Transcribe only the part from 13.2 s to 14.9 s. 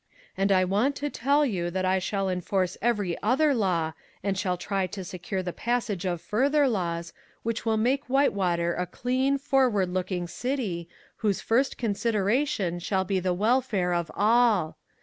welfare of all.